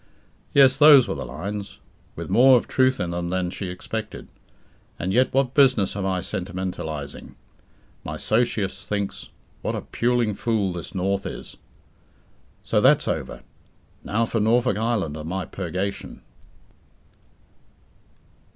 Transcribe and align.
Yes, 0.51 0.77
those 0.77 1.07
were 1.07 1.13
the 1.13 1.27
lines. 1.27 1.77
With 2.15 2.27
more 2.27 2.57
of 2.57 2.67
truth 2.67 2.99
in 2.99 3.11
them 3.11 3.29
than 3.29 3.51
she 3.51 3.69
expected; 3.69 4.27
and 4.97 5.13
yet 5.13 5.31
what 5.31 5.53
business 5.53 5.93
have 5.93 6.05
I 6.05 6.21
sentimentalizing. 6.21 7.35
My 8.03 8.17
socius 8.17 8.87
thinks 8.87 9.29
"what 9.61 9.75
a 9.75 9.81
puling 9.81 10.33
fool 10.33 10.73
this 10.73 10.95
North 10.95 11.27
is!" 11.27 11.55
So, 12.63 12.81
that's 12.81 13.07
over! 13.07 13.43
Now 14.03 14.25
for 14.25 14.39
Norfolk 14.39 14.75
Island 14.77 15.15
and 15.17 15.29
my 15.29 15.45
purgation. 15.45 16.23